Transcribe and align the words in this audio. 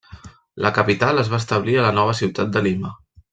La 0.67 0.71
capital 0.77 1.21
es 1.23 1.29
va 1.33 1.39
establir 1.43 1.77
a 1.81 1.85
la 1.89 1.93
nova 1.99 2.17
ciutat 2.23 2.57
de 2.57 2.65
Lima. 2.71 2.95